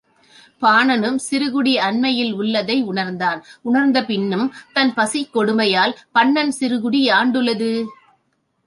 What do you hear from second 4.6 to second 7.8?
தன் பசிக்கொடுமையால், பண்ணன் சிறுகுடி யாண்டுளது?